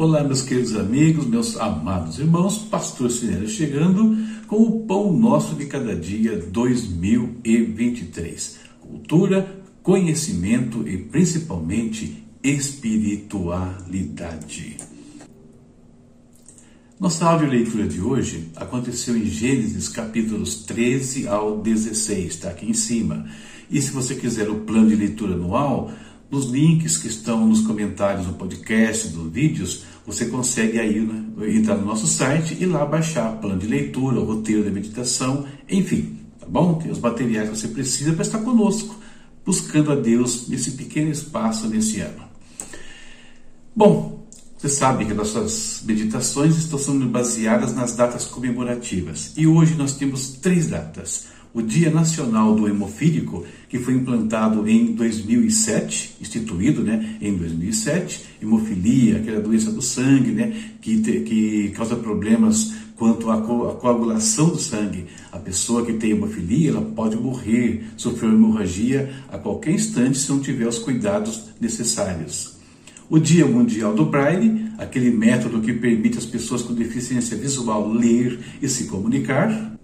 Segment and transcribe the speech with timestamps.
[0.00, 5.66] Olá, meus queridos amigos, meus amados irmãos, Pastor Cinero chegando com o Pão Nosso de
[5.66, 8.60] Cada Dia 2023.
[8.80, 14.78] Cultura, conhecimento e principalmente espiritualidade.
[16.98, 23.26] Nossa audioleitura de hoje aconteceu em Gênesis capítulos 13 ao 16, está aqui em cima.
[23.70, 25.92] E se você quiser o plano de leitura anual,
[26.30, 31.76] nos links que estão nos comentários do podcast, dos vídeos, você consegue aí né, entrar
[31.76, 36.74] no nosso site e lá baixar plano de leitura, roteiro da meditação, enfim, tá bom?
[36.74, 38.94] Tem os materiais que você precisa para estar conosco,
[39.44, 42.22] buscando a Deus nesse pequeno espaço nesse ano.
[43.74, 44.26] Bom,
[44.56, 50.32] você sabe que nossas meditações estão sendo baseadas nas datas comemorativas e hoje nós temos
[50.32, 57.36] três datas o Dia Nacional do Hemofílico, que foi implantado em 2007, instituído né, em
[57.36, 63.68] 2007, hemofilia, aquela doença do sangue, né, que, te, que causa problemas quanto à, co
[63.68, 65.06] à coagulação do sangue.
[65.32, 70.38] A pessoa que tem hemofilia, ela pode morrer, sofrer hemorragia a qualquer instante se não
[70.38, 72.60] tiver os cuidados necessários.
[73.08, 78.38] O Dia Mundial do Braille, aquele método que permite às pessoas com deficiência visual ler
[78.62, 79.79] e se comunicar.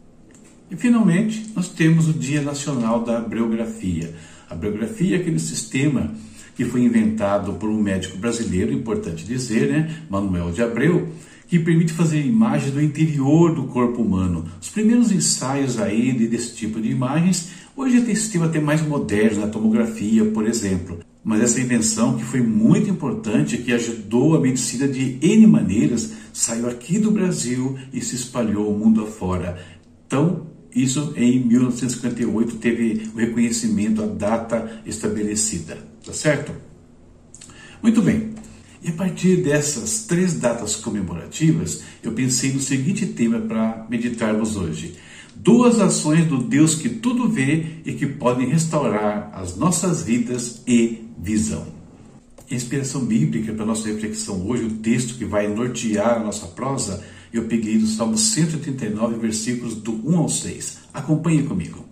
[0.69, 4.12] E finalmente, nós temos o Dia Nacional da Abreografia.
[4.50, 6.12] A abreografia é aquele sistema
[6.56, 11.09] que foi inventado por um médico brasileiro, importante dizer, né, Manuel de Abreu,
[11.47, 14.47] que permite fazer imagens do interior do corpo humano.
[14.61, 19.47] Os primeiros ensaios aí desse tipo de imagens, hoje tem sistema até mais moderno, na
[19.47, 20.98] tomografia, por exemplo.
[21.22, 26.69] Mas essa invenção, que foi muito importante, que ajudou a medicina de N maneiras, saiu
[26.69, 29.59] aqui do Brasil e se espalhou o mundo afora.
[30.06, 36.53] Então, isso em 1958 teve o reconhecimento, a data estabelecida, tá certo?
[37.82, 38.34] Muito bem.
[38.82, 44.97] E a partir dessas três datas comemorativas, eu pensei no seguinte tema para meditarmos hoje:
[45.34, 51.04] duas ações do Deus que tudo vê e que podem restaurar as nossas vidas e
[51.19, 51.66] visão.
[52.50, 57.03] inspiração bíblica para nossa reflexão hoje, o texto que vai nortear a nossa prosa
[57.39, 60.79] eu peguei do Salmo 139, versículos do 1 ao 6.
[60.93, 61.85] Acompanhe comigo.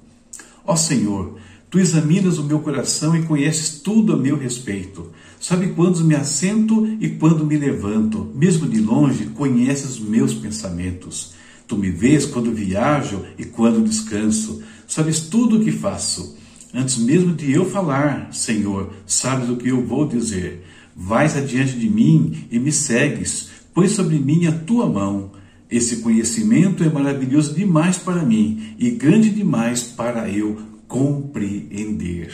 [0.64, 1.36] Ó Senhor,
[1.70, 5.10] tu examinas o meu coração e conheces tudo a meu respeito.
[5.40, 8.30] Sabe quando me assento e quando me levanto.
[8.34, 11.34] Mesmo de longe, conheces os meus pensamentos.
[11.68, 14.62] Tu me vês quando viajo e quando descanso.
[14.86, 16.36] Sabes tudo o que faço.
[16.72, 20.64] Antes mesmo de eu falar, Senhor, sabes o que eu vou dizer.
[20.96, 25.32] Vais adiante de mim e me segues Põe sobre mim a tua mão.
[25.74, 32.32] Esse conhecimento é maravilhoso demais para mim e grande demais para eu compreender.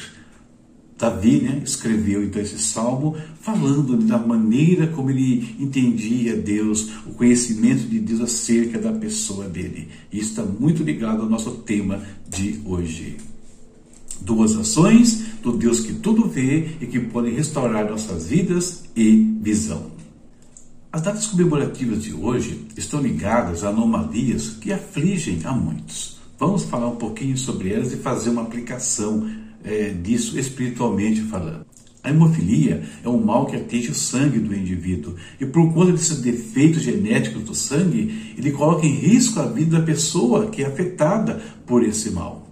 [0.99, 7.89] Davi né, escreveu então esse salmo falando da maneira como ele entendia Deus, o conhecimento
[7.89, 9.89] de Deus acerca da pessoa dele.
[10.13, 13.17] E isso está muito ligado ao nosso tema de hoje.
[14.21, 19.99] Duas ações do Deus que tudo vê e que podem restaurar nossas vidas e visão.
[20.93, 26.19] As datas comemorativas de hoje estão ligadas a anomalias que afligem a muitos.
[26.37, 29.31] Vamos falar um pouquinho sobre elas e fazer uma aplicação
[29.63, 31.65] é, disso espiritualmente falando.
[32.03, 36.21] A hemofilia é um mal que atinge o sangue do indivíduo e por conta desses
[36.21, 41.41] defeitos genéticos do sangue, ele coloca em risco a vida da pessoa que é afetada
[41.67, 42.49] por esse mal.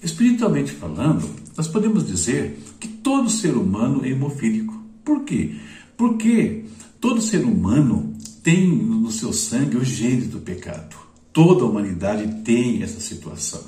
[0.00, 4.80] Espiritualmente falando, nós podemos dizer que todo ser humano é hemofílico.
[5.04, 5.56] Por quê?
[5.96, 6.64] Porque
[7.02, 8.14] Todo ser humano
[8.44, 10.94] tem no seu sangue o gene do pecado.
[11.32, 13.60] Toda a humanidade tem essa situação.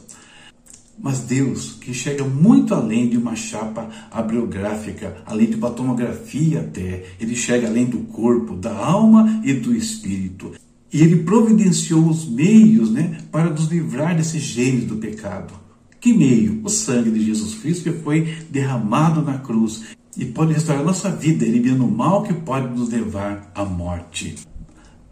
[0.96, 7.06] Mas Deus, que chega muito além de uma chapa abriográfica, além de uma tomografia até,
[7.18, 10.52] ele chega além do corpo, da alma e do espírito.
[10.92, 15.52] E ele providenciou os meios né, para nos livrar desse gênio do pecado.
[16.00, 16.60] Que meio?
[16.62, 19.82] O sangue de Jesus Cristo que foi derramado na cruz
[20.16, 24.36] e pode restaurar a nossa vida, eliminando o mal que pode nos levar à morte.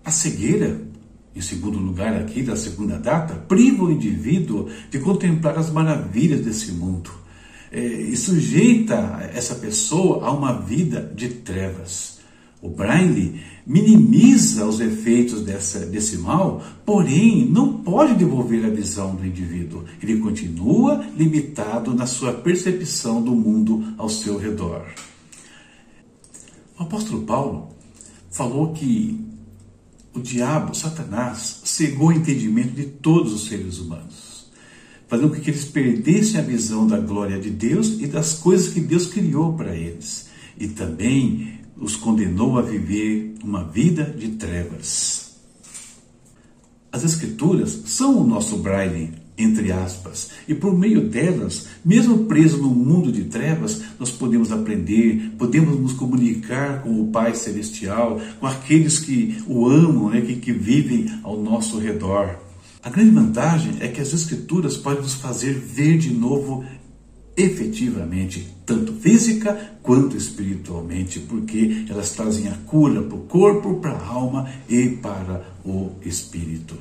[0.05, 0.81] A cegueira,
[1.35, 6.73] em segundo lugar aqui da segunda data, priva o indivíduo de contemplar as maravilhas desse
[6.73, 7.11] mundo
[7.71, 12.21] é, e sujeita essa pessoa a uma vida de trevas.
[12.63, 19.27] O Braille minimiza os efeitos dessa, desse mal, porém não pode devolver a visão do
[19.27, 19.85] indivíduo.
[20.01, 24.87] Ele continua limitado na sua percepção do mundo ao seu redor.
[26.79, 27.71] O apóstolo Paulo
[28.31, 29.21] falou que
[30.15, 34.53] o diabo, Satanás, cegou o entendimento de todos os seres humanos,
[35.09, 38.81] fazendo com que eles perdessem a visão da glória de Deus e das coisas que
[38.81, 45.33] Deus criou para eles, e também os condenou a viver uma vida de trevas.
[46.93, 52.69] As Escrituras são o nosso braille, entre aspas, e por meio delas, mesmo preso no
[52.69, 59.01] mundo de trevas, nós podemos aprender, podemos nos comunicar com o Pai Celestial, com aqueles
[59.01, 62.39] que o amam, né, que, que vivem ao nosso redor.
[62.83, 66.65] A grande vantagem é que as Escrituras podem nos fazer ver de novo
[67.37, 74.07] efetivamente, tanto física quanto espiritualmente, porque elas trazem a cura para o corpo, para a
[74.07, 76.77] alma e para o espírito.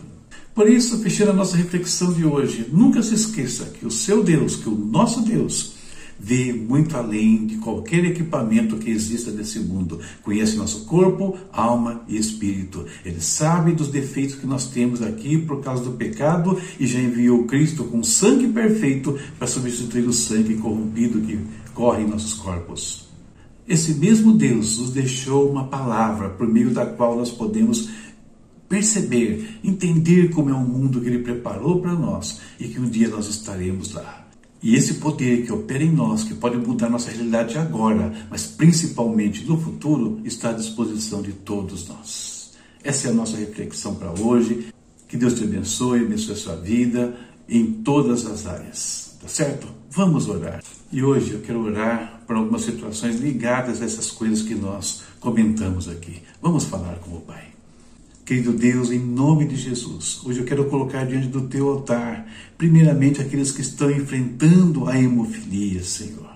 [0.53, 4.57] Por isso, fechando a nossa reflexão de hoje, nunca se esqueça que o seu Deus,
[4.57, 5.73] que o nosso Deus,
[6.23, 9.99] vê muito além de qualquer equipamento que exista nesse mundo.
[10.21, 12.85] Conhece nosso corpo, alma e espírito.
[13.03, 17.45] Ele sabe dos defeitos que nós temos aqui por causa do pecado e já enviou
[17.45, 21.39] Cristo com sangue perfeito para substituir o sangue corrompido que
[21.73, 23.09] corre em nossos corpos.
[23.67, 27.89] Esse mesmo Deus nos deixou uma palavra por meio da qual nós podemos
[28.69, 33.07] perceber, entender como é o mundo que Ele preparou para nós e que um dia
[33.07, 34.20] nós estaremos lá.
[34.63, 39.43] E esse poder que opera em nós, que pode mudar nossa realidade agora, mas principalmente
[39.43, 42.51] no futuro, está à disposição de todos nós.
[42.83, 44.67] Essa é a nossa reflexão para hoje.
[45.07, 47.15] Que Deus te abençoe, abençoe a sua vida
[47.49, 49.17] em todas as áreas.
[49.21, 49.67] Tá certo?
[49.89, 50.63] Vamos orar.
[50.91, 55.87] E hoje eu quero orar por algumas situações ligadas a essas coisas que nós comentamos
[55.87, 56.21] aqui.
[56.41, 57.50] Vamos falar com o Pai.
[58.25, 62.27] Querido Deus, em nome de Jesus, hoje eu quero colocar diante do teu altar,
[62.57, 66.29] primeiramente aqueles que estão enfrentando a hemofilia, Senhor.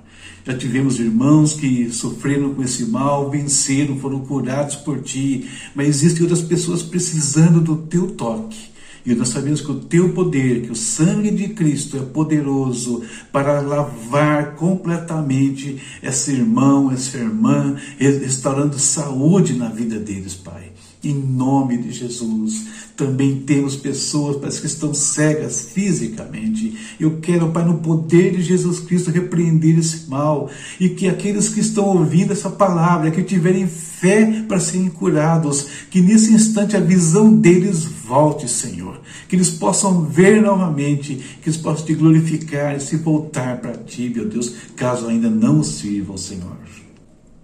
[0.44, 6.24] Já tivemos irmãos que sofreram com esse mal, venceram, foram curados por ti, mas existem
[6.24, 8.74] outras pessoas precisando do teu toque.
[9.06, 13.62] E nós sabemos que o teu poder, que o sangue de Cristo é poderoso para
[13.62, 20.75] lavar completamente esse irmão, essa irmã, restaurando saúde na vida deles, Pai
[21.10, 22.66] em nome de Jesus.
[22.96, 26.78] Também temos pessoas parece que estão cegas fisicamente.
[27.00, 30.50] Eu quero, Pai, no poder de Jesus Cristo, repreender esse mal
[30.80, 36.00] e que aqueles que estão ouvindo essa palavra, que tiverem fé para serem curados, que
[36.00, 39.02] nesse instante a visão deles volte, Senhor.
[39.28, 44.12] Que eles possam ver novamente, que eles possam te glorificar e se voltar para ti,
[44.14, 46.65] meu Deus, caso ainda não sirvam, Senhor.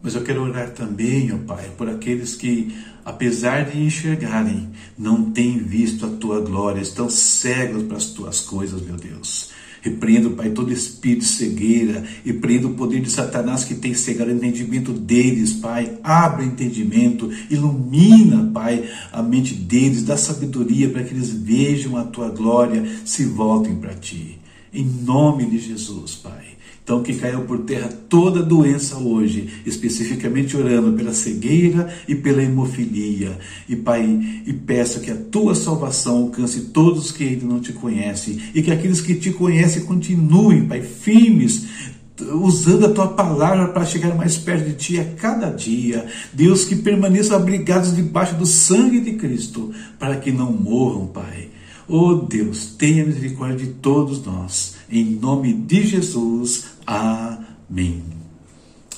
[0.03, 2.75] Mas eu quero orar também, ó Pai, por aqueles que,
[3.05, 8.81] apesar de enxergarem, não têm visto a tua glória, estão cegos para as tuas coisas,
[8.81, 9.51] meu Deus.
[9.79, 14.33] Repreendo, Pai, todo espírito de cegueira, repreendo o poder de Satanás que tem cegado o
[14.33, 15.97] entendimento deles, Pai.
[16.03, 22.03] Abre o entendimento, ilumina, Pai, a mente deles, dá sabedoria para que eles vejam a
[22.03, 24.39] tua glória, se voltem para ti.
[24.73, 26.60] Em nome de Jesus, Pai.
[26.83, 33.37] Então, que caiu por terra toda doença hoje, especificamente orando pela cegueira e pela hemofilia.
[33.69, 34.03] E, Pai,
[34.45, 38.71] e peço que a tua salvação alcance todos que ainda não te conhecem e que
[38.71, 41.67] aqueles que te conhecem continuem, Pai, firmes,
[42.33, 46.05] usando a tua palavra para chegar mais perto de ti a cada dia.
[46.33, 51.49] Deus, que permaneçam abrigados debaixo do sangue de Cristo, para que não morram, Pai.
[51.87, 54.75] Oh Deus, tenha misericórdia de todos nós.
[54.89, 56.65] Em nome de Jesus.
[56.91, 58.03] Amém.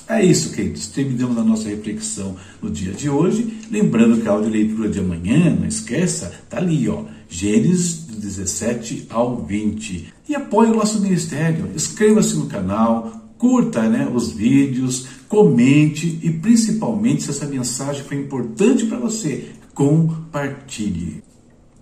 [0.08, 0.88] É isso, queridos.
[0.88, 3.60] Terminamos a nossa reflexão no dia de hoje.
[3.70, 7.04] Lembrando que a audioleitura de amanhã, não esqueça, está ali, ó.
[7.28, 10.12] Gênesis 17 ao 20.
[10.28, 11.70] E apoie o nosso ministério.
[11.72, 18.86] Inscreva-se no canal, curta né, os vídeos, comente e principalmente se essa mensagem foi importante
[18.86, 21.22] para você, compartilhe.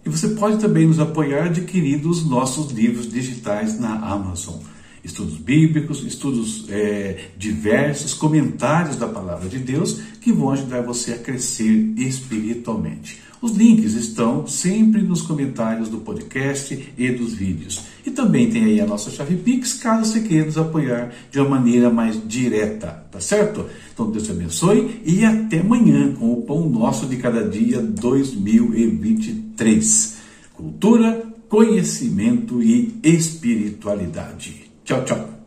[0.05, 4.57] E você pode também nos apoiar adquirindo os nossos livros digitais na Amazon
[5.05, 11.19] estudos bíblicos, estudos é, diversos, comentários da palavra de Deus que vão ajudar você a
[11.19, 13.21] crescer espiritualmente.
[13.43, 17.83] Os links estão sempre nos comentários do podcast e dos vídeos.
[18.07, 21.49] E também tem aí a nossa chave Pix, caso você queira nos apoiar de uma
[21.49, 23.67] maneira mais direta, tá certo?
[23.93, 30.19] Então Deus te abençoe e até amanhã com o Pão Nosso de Cada Dia 2023.
[30.55, 34.71] Cultura, conhecimento e espiritualidade.
[34.85, 35.42] 叫叫。